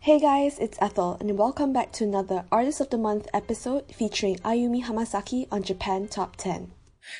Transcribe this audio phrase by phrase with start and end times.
[0.00, 4.36] Hey guys, it's Ethel, and welcome back to another Artist of the Month episode featuring
[4.36, 6.70] Ayumi Hamasaki on Japan Top 10.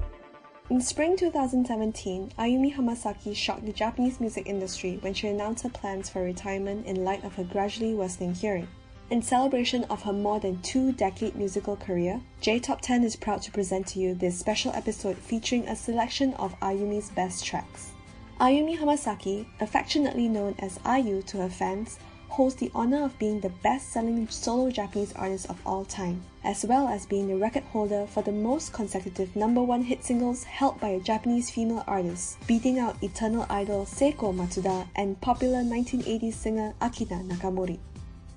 [0.69, 6.09] In spring 2017, Ayumi Hamasaki shocked the Japanese music industry when she announced her plans
[6.09, 8.69] for retirement in light of her gradually worsening hearing.
[9.09, 13.41] In celebration of her more than two decade musical career, J Top 10 is proud
[13.41, 17.89] to present to you this special episode featuring a selection of Ayumi's best tracks.
[18.39, 23.49] Ayumi Hamasaki, affectionately known as Ayu to her fans, holds the honor of being the
[23.49, 28.05] best selling solo Japanese artist of all time, as well as being the record holder
[28.05, 32.77] for the most consecutive number one hit singles held by a Japanese female artist, beating
[32.77, 37.79] out eternal idol Seiko Matsuda and popular 1980s singer Akina Nakamori.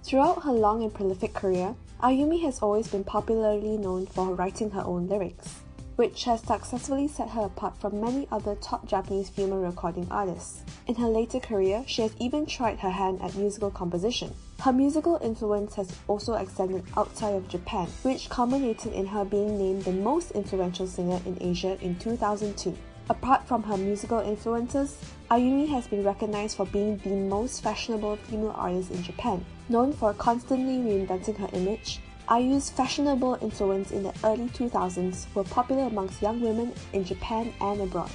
[0.02, 4.82] Throughout her long and prolific career, Ayumi has always been popularly known for writing her
[4.82, 5.60] own lyrics,
[5.94, 10.64] which has successfully set her apart from many other top Japanese female recording artists.
[10.88, 14.34] In her later career, she has even tried her hand at musical composition.
[14.60, 19.84] Her musical influence has also extended outside of Japan, which culminated in her being named
[19.84, 22.76] the most influential singer in Asia in 2002.
[23.12, 24.96] Apart from her musical influences,
[25.30, 29.44] Ayumi has been recognized for being the most fashionable female artist in Japan.
[29.68, 32.00] Known for constantly reinventing her image,
[32.30, 37.82] Ayu's fashionable influence in the early 2000s were popular amongst young women in Japan and
[37.82, 38.10] abroad.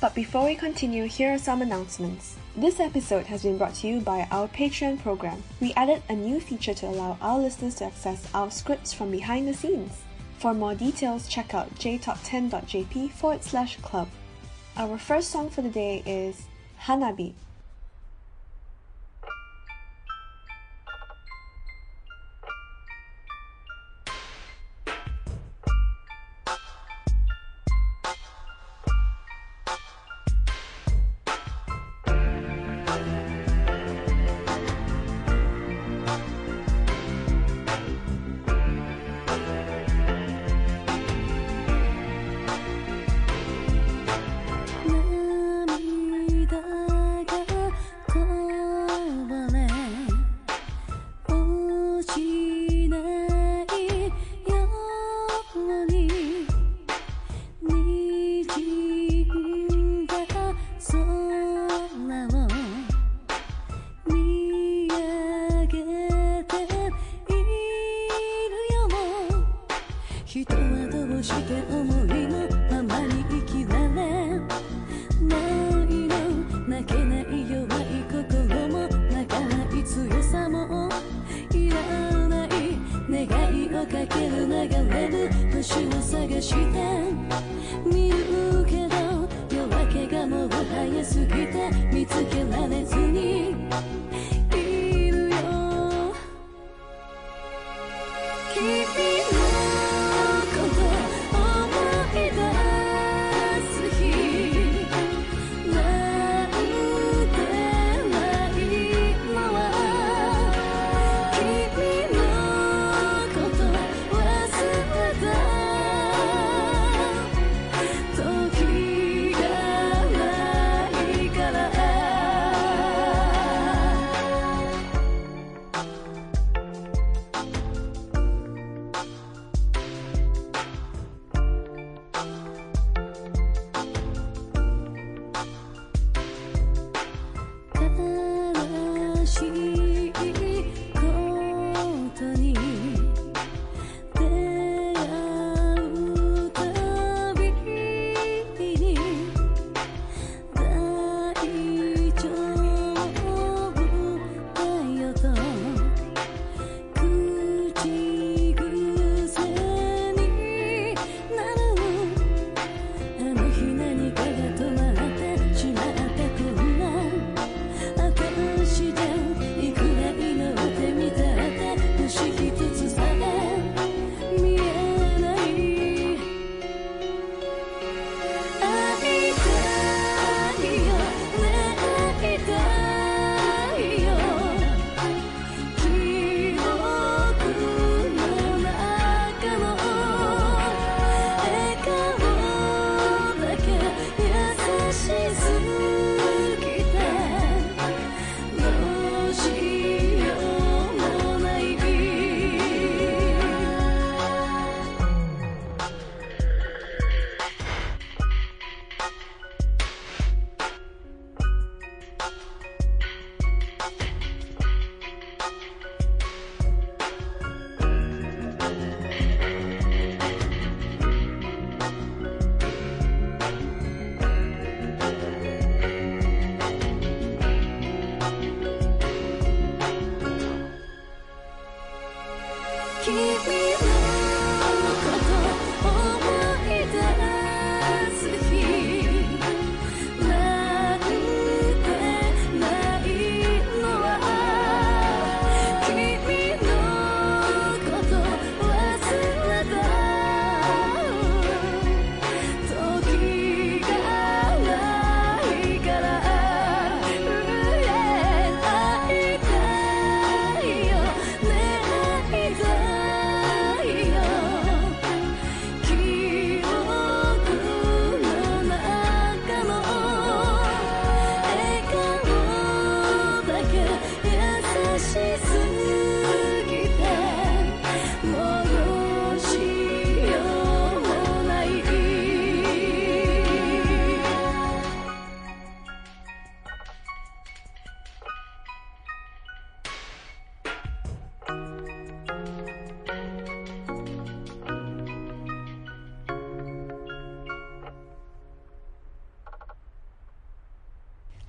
[0.00, 2.36] But before we continue, here are some announcements.
[2.56, 5.42] This episode has been brought to you by our Patreon program.
[5.60, 9.46] We added a new feature to allow our listeners to access our scripts from behind
[9.46, 10.05] the scenes.
[10.46, 14.06] For more details, check out jtop10.jp forward slash club.
[14.76, 16.46] Our first song for the day is
[16.82, 17.32] Hanabi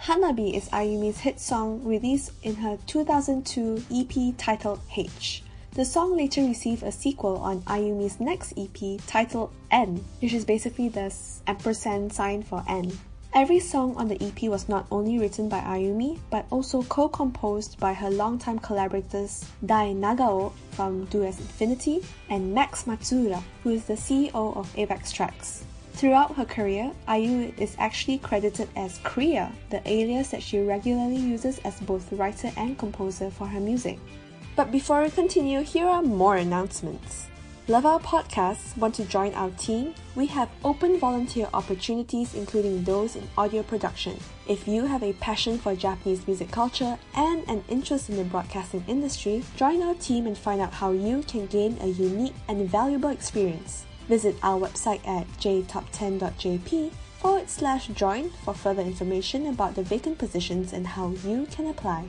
[0.07, 5.44] Hanabi is Ayumi's hit song released in her 2002 EP titled H.
[5.74, 10.88] The song later received a sequel on Ayumi's next EP titled N, which is basically
[10.88, 11.13] the
[11.45, 12.98] ampersand sign for N.
[13.33, 17.92] Every song on the EP was not only written by Ayumi, but also co-composed by
[17.94, 23.95] her longtime collaborators Dai Nagao from Do As Infinity and Max Matsuura, who is the
[23.95, 25.63] CEO of Avex Trax.
[25.97, 31.57] Throughout her career, Ayu is actually credited as CREA, the alias that she regularly uses
[31.66, 33.97] as both writer and composer for her music.
[34.56, 37.30] But before we continue, here are more announcements.
[37.68, 38.77] Love our podcasts?
[38.77, 39.95] Want to join our team?
[40.13, 44.19] We have open volunteer opportunities, including those in audio production.
[44.47, 48.85] If you have a passion for Japanese music culture and an interest in the broadcasting
[48.87, 53.09] industry, join our team and find out how you can gain a unique and valuable
[53.09, 53.86] experience.
[54.07, 60.73] Visit our website at jtop10.jp forward slash join for further information about the vacant positions
[60.73, 62.07] and how you can apply.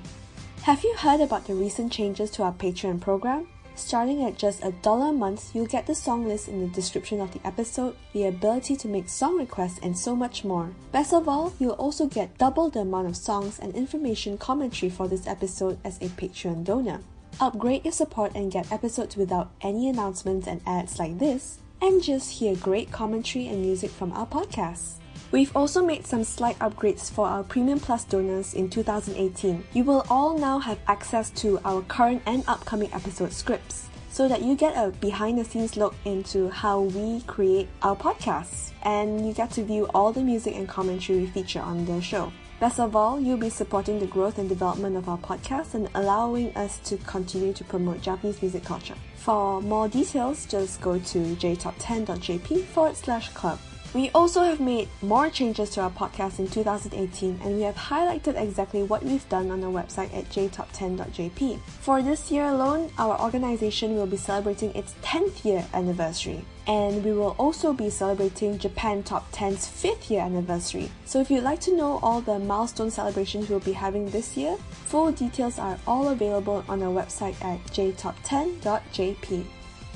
[0.62, 3.48] Have you heard about the recent changes to our Patreon program?
[3.74, 7.20] Starting at just a dollar a month, you'll get the song list in the description
[7.20, 10.70] of the episode, the ability to make song requests, and so much more.
[10.90, 15.06] Best of all, you'll also get double the amount of songs and information commentary for
[15.06, 17.00] this episode as a Patreon donor.
[17.40, 22.30] Upgrade your support and get episodes without any announcements and ads like this, and just
[22.30, 24.94] hear great commentary and music from our podcasts.
[25.30, 29.62] We've also made some slight upgrades for our Premium Plus donors in 2018.
[29.74, 34.42] You will all now have access to our current and upcoming episode scripts so that
[34.42, 39.34] you get a behind the scenes look into how we create our podcasts and you
[39.34, 42.32] get to view all the music and commentary we feature on the show.
[42.60, 46.54] Best of all, you'll be supporting the growth and development of our podcast and allowing
[46.56, 48.96] us to continue to promote Japanese music culture.
[49.14, 53.60] For more details, just go to jtop10.jp forward slash club.
[53.94, 58.40] We also have made more changes to our podcast in 2018 and we have highlighted
[58.40, 61.58] exactly what we've done on our website at jtop10.jp.
[61.80, 67.12] For this year alone, our organization will be celebrating its 10th year anniversary and we
[67.12, 70.90] will also be celebrating Japan Top 10's 5th year anniversary.
[71.06, 74.58] So if you'd like to know all the milestone celebrations we'll be having this year,
[74.84, 79.44] full details are all available on our website at jtop10.jp.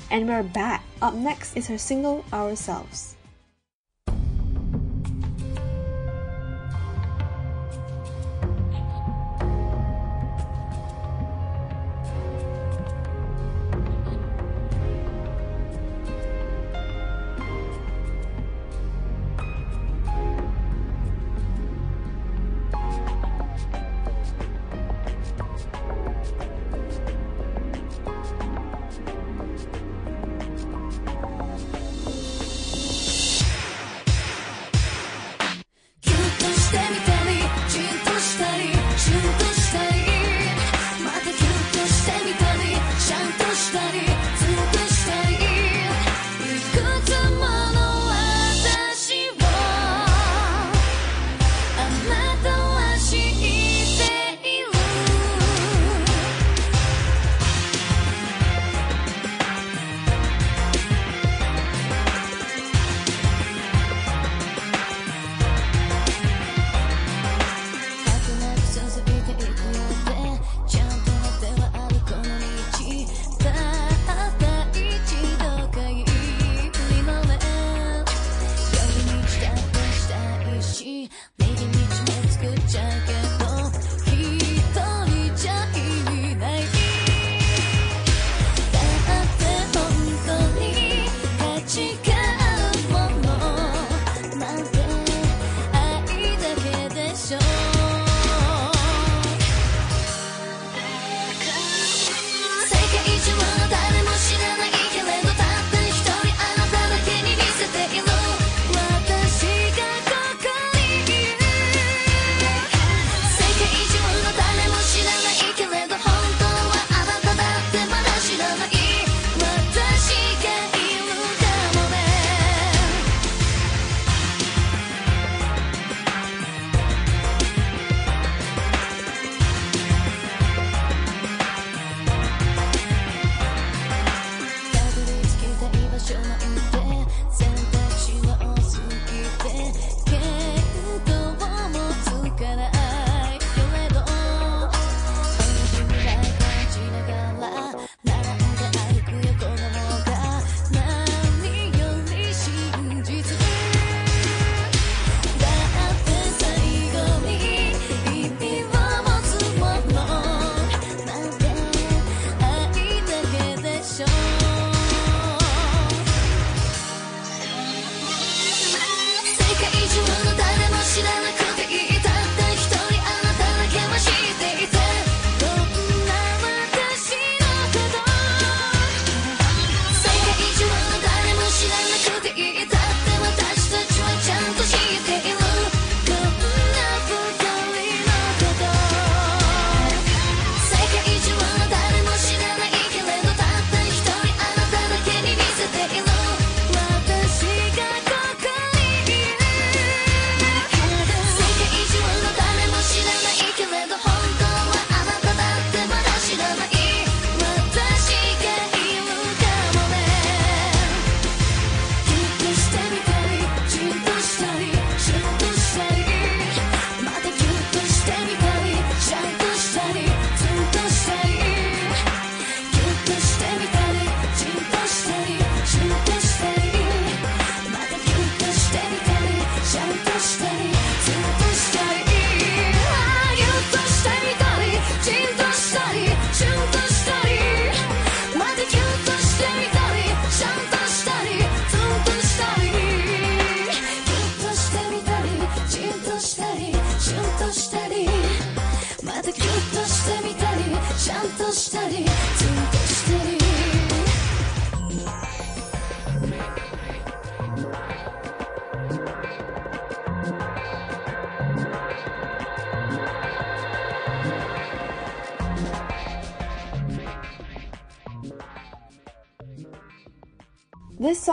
[0.09, 0.83] And we're back.
[1.01, 3.17] Up next is her single Ourselves.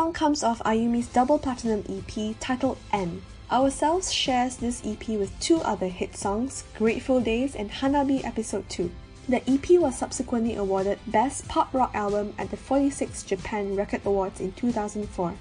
[0.01, 3.21] Song comes off Ayumi's double platinum EP titled N.
[3.53, 8.91] Ourselves shares this EP with two other hit songs, Grateful Days and Hanabi Episode 2.
[9.29, 14.41] The EP was subsequently awarded Best Pop Rock Album at the 46th Japan Record Awards
[14.41, 15.35] in 2004.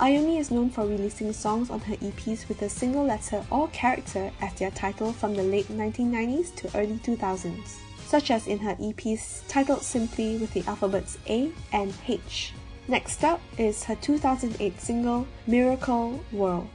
[0.00, 4.32] Ayumi is known for releasing songs on her EPs with a single letter or character
[4.40, 9.42] as their title from the late 1990s to early 2000s, such as in her EPs
[9.46, 12.54] titled simply with the alphabets A and H.
[12.88, 16.68] Next up is her 2008 single Mirrorcle World.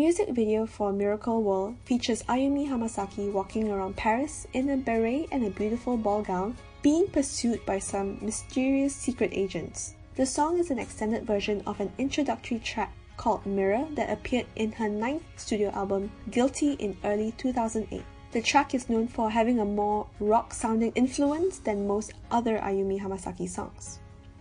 [0.00, 5.44] Music video for Mirrorcle World features Ayumi Hamasaki walking around Paris in a beret and
[5.44, 9.96] a beautiful ball gown, being pursued by some mysterious secret agents.
[10.16, 14.72] The song is an extended version of an introductory track called Mirror that appeared in
[14.72, 18.02] her ninth studio album Guilty in early 2008.
[18.32, 23.02] The track is known for having a more rock sounding influence than most other Ayumi
[23.02, 23.98] Hamasaki songs.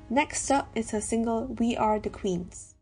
[0.09, 2.75] Next up is her single We Are the Queens.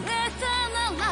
[0.00, 0.06] れ
[0.40, 0.44] た
[0.74, 1.06] なら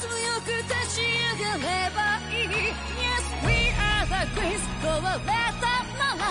[0.00, 0.06] 強
[0.42, 1.02] く立ち
[1.38, 1.98] 上がれば
[2.30, 5.26] いい Yes, we are the grace 壊れ
[5.60, 5.64] た
[5.98, 6.22] なら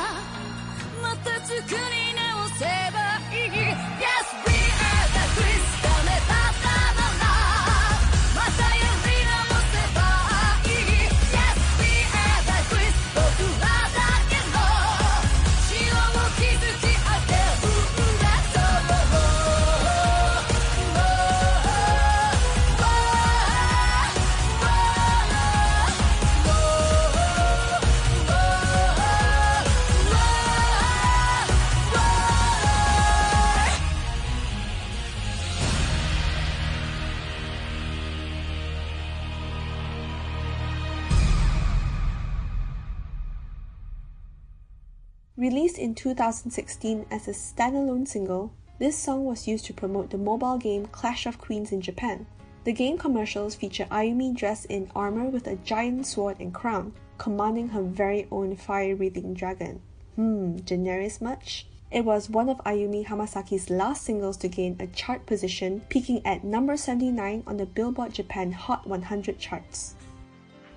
[1.01, 1.59] また作
[1.91, 2.12] り
[45.93, 50.87] in 2016 as a standalone single, this song was used to promote the mobile game
[50.87, 52.25] Clash of Queens in Japan.
[52.63, 57.67] The game commercials feature Ayumi dressed in armor with a giant sword and crown, commanding
[57.67, 59.83] her very own fire-breathing dragon.
[60.15, 61.67] Hmm, generous much?
[61.91, 66.43] It was one of Ayumi Hamasaki's last singles to gain a chart position, peaking at
[66.43, 69.93] number 79 on the Billboard Japan Hot 100 charts.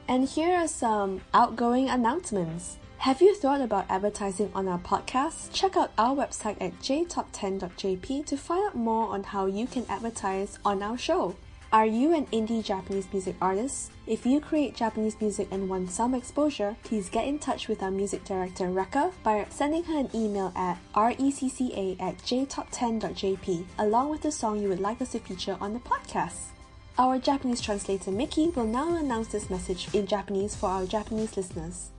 [0.09, 2.77] And here are some outgoing announcements.
[2.99, 5.53] Have you thought about advertising on our podcast?
[5.53, 10.59] Check out our website at jtop10.jp to find out more on how you can advertise
[10.65, 11.37] on our show.
[11.73, 13.93] Are you an indie Japanese music artist?
[14.07, 17.91] If you create Japanese music and want some exposure, please get in touch with our
[17.93, 24.33] music director Rekka by sending her an email at recca at jtop10.jp along with the
[24.33, 26.51] song you would like us to feature on the podcast.
[26.99, 31.91] Our Japanese translator Mickey will now announce this message in Japanese for our Japanese listeners.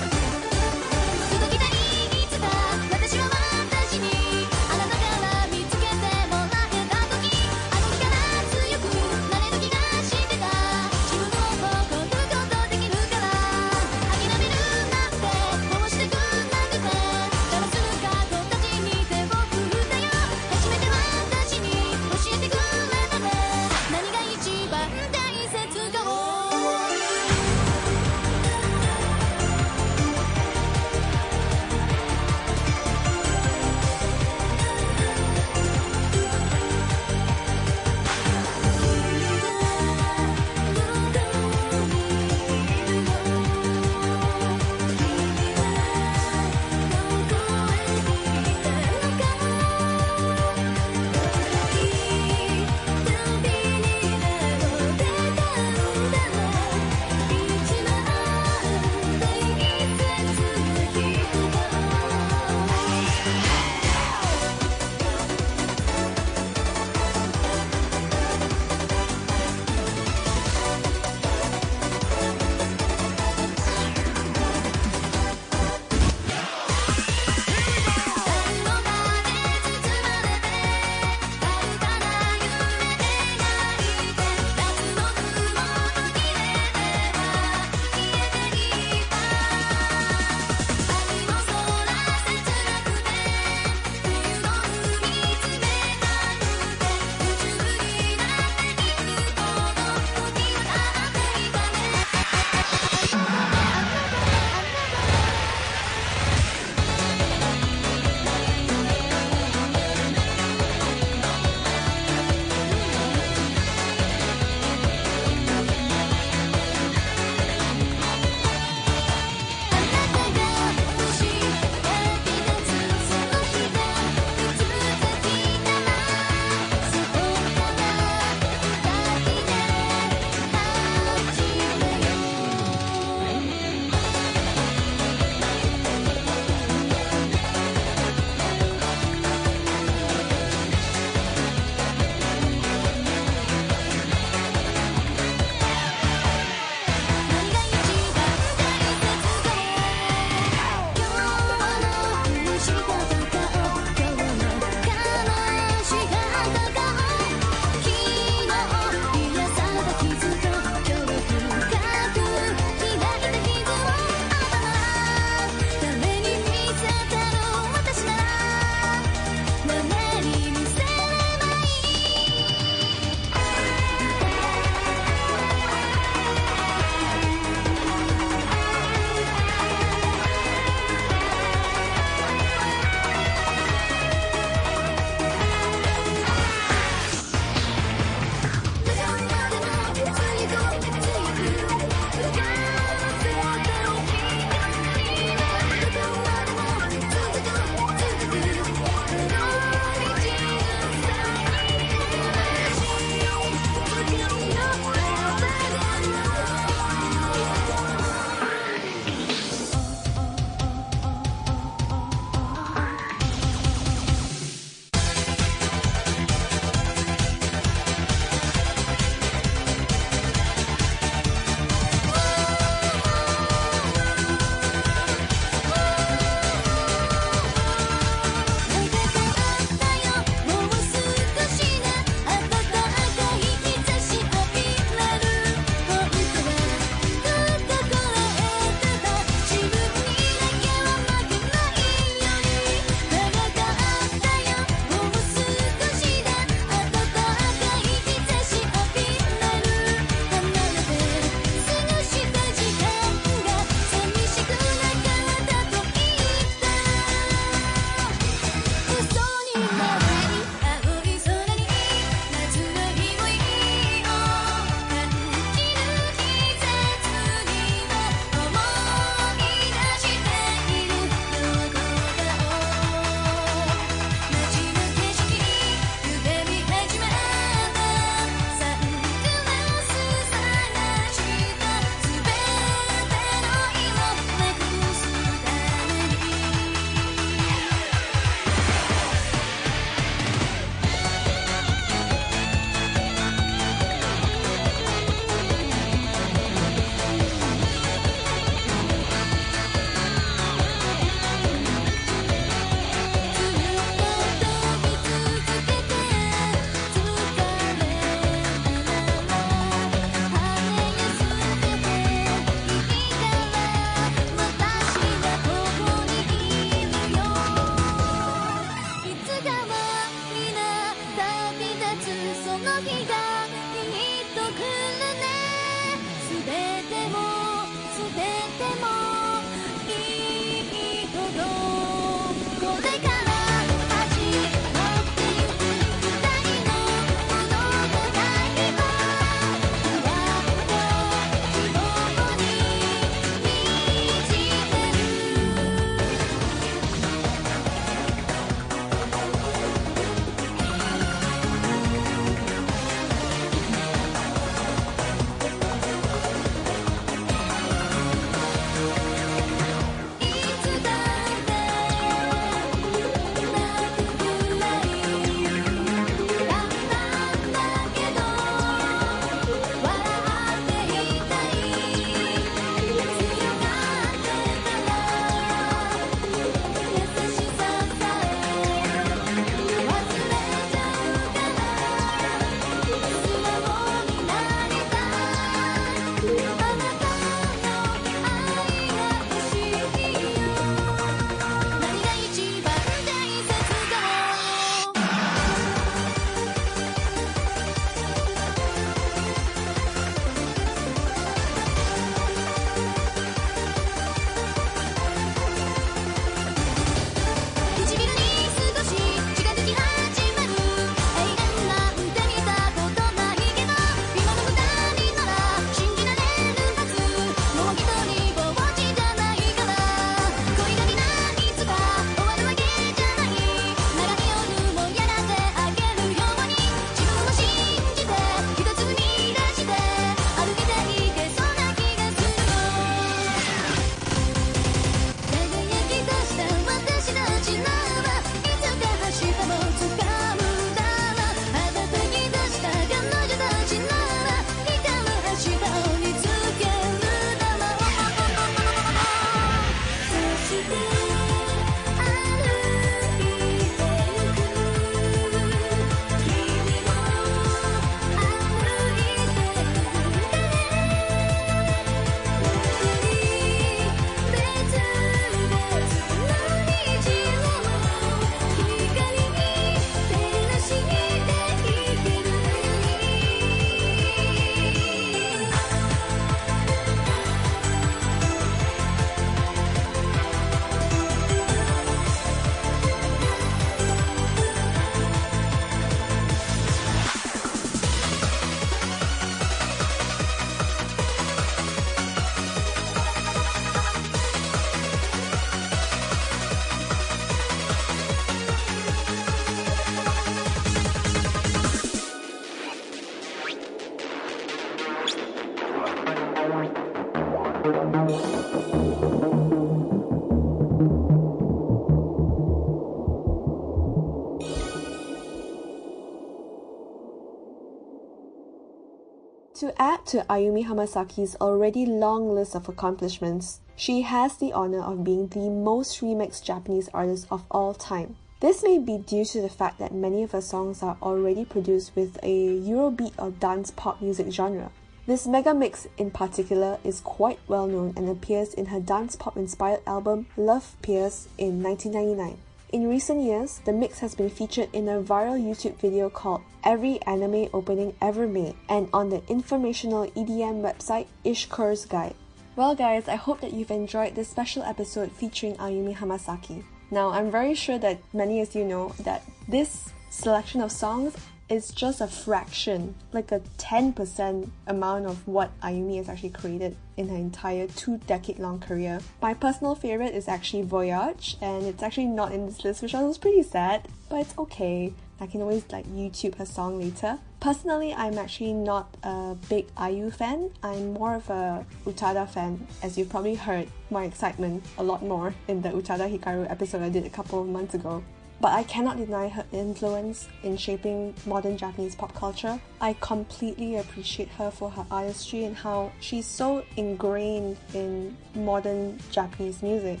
[520.12, 525.48] To Ayumi Hamasaki's already long list of accomplishments, she has the honor of being the
[525.48, 528.16] most remixed Japanese artist of all time.
[528.40, 531.96] This may be due to the fact that many of her songs are already produced
[531.96, 534.70] with a Eurobeat or dance pop music genre.
[535.06, 539.38] This mega mix in particular is quite well known and appears in her dance pop
[539.38, 542.36] inspired album Loveppears in 1999.
[542.72, 547.02] In recent years, the mix has been featured in a viral YouTube video called Every
[547.02, 552.14] Anime Opening Ever Made and on the informational EDM website Ishkur's Guide.
[552.56, 556.64] Well, guys, I hope that you've enjoyed this special episode featuring Ayumi Hamasaki.
[556.90, 561.14] Now, I'm very sure that many of you know that this selection of songs
[561.52, 567.08] is just a fraction, like a 10% amount of what Ayumi has actually created in
[567.08, 569.00] her entire two decade long career.
[569.20, 573.02] My personal favorite is actually Voyage, and it's actually not in this list, which I
[573.02, 574.94] was pretty sad, but it's okay.
[575.20, 577.18] I can always like YouTube her song later.
[577.38, 580.50] Personally, I'm actually not a big Ayu fan.
[580.62, 585.34] I'm more of a Utada fan, as you've probably heard my excitement a lot more
[585.48, 588.02] in the Utada Hikaru episode I did a couple of months ago.
[588.42, 592.60] But I cannot deny her influence in shaping modern Japanese pop culture.
[592.80, 599.62] I completely appreciate her for her artistry and how she's so ingrained in modern Japanese
[599.62, 600.00] music.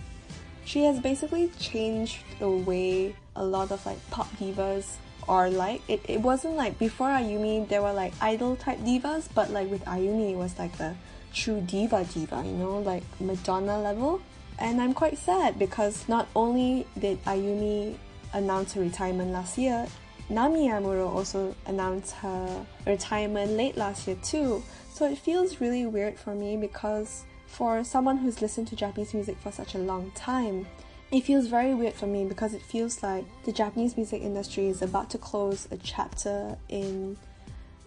[0.64, 4.96] She has basically changed the way a lot of like pop divas
[5.28, 5.80] are like.
[5.86, 9.84] It, it wasn't like before Ayumi there were like idol type divas, but like with
[9.84, 10.96] Ayumi it was like the
[11.32, 14.20] true diva diva, you know, like Madonna level.
[14.58, 17.98] And I'm quite sad because not only did Ayumi
[18.32, 19.86] announce her retirement last year,
[20.30, 24.62] Namie Amuro also announced her retirement late last year too.
[24.92, 29.36] So it feels really weird for me because for someone who's listened to Japanese music
[29.38, 30.66] for such a long time,
[31.10, 34.80] it feels very weird for me because it feels like the Japanese music industry is
[34.80, 37.18] about to close a chapter in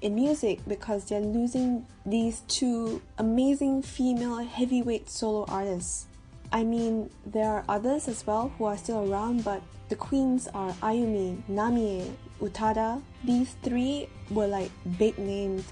[0.01, 6.05] in music because they're losing these two amazing female heavyweight solo artists.
[6.51, 10.71] I mean, there are others as well who are still around, but the queens are
[10.81, 13.01] Ayumi, Namie, Utada.
[13.23, 15.65] These three were like big names.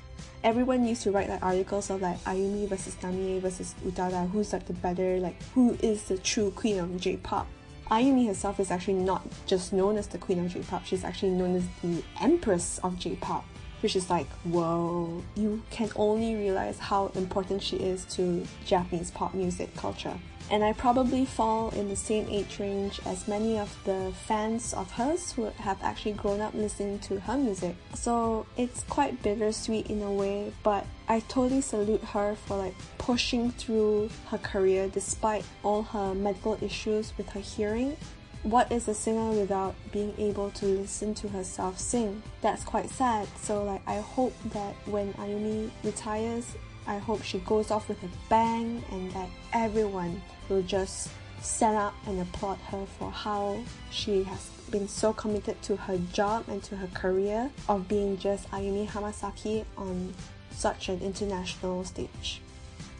[0.43, 4.65] Everyone used to write like articles of like Ayumi versus Namie versus Utada, who's like
[4.65, 7.47] the better, like who is the true queen of J-pop.
[7.89, 11.55] Ayumi herself is actually not just known as the queen of J-pop, she's actually known
[11.55, 13.45] as the empress of J-pop
[13.83, 19.33] which is like, whoa, you can only realize how important she is to Japanese pop
[19.33, 20.17] music culture.
[20.49, 24.91] And I probably fall in the same age range as many of the fans of
[24.91, 27.75] hers who have actually grown up listening to her music.
[27.93, 33.51] So it's quite bittersweet in a way, but I totally salute her for like pushing
[33.51, 37.97] through her career despite all her medical issues with her hearing
[38.43, 42.21] what is a singer without being able to listen to herself sing?
[42.41, 43.27] That's quite sad.
[43.41, 46.53] So like I hope that when Ayumi retires,
[46.85, 51.09] I hope she goes off with a bang and that everyone will just
[51.41, 53.59] stand up and applaud her for how
[53.91, 58.49] she has been so committed to her job and to her career of being just
[58.51, 60.13] Ayumi Hamasaki on
[60.51, 62.41] such an international stage.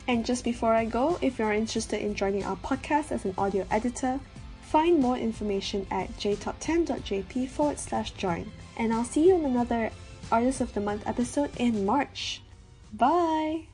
[0.08, 3.66] And just before I go, if you're interested in joining our podcast as an audio
[3.72, 4.20] editor,
[4.74, 8.52] Find more information at jtop10.jp forward slash join.
[8.76, 9.92] And I'll see you in another
[10.32, 12.42] Artist of the Month episode in March.
[12.92, 13.68] Bye!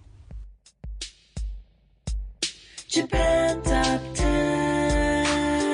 [2.90, 5.24] Japan Top 10,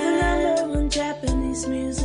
[0.04, 2.05] the number one Japanese music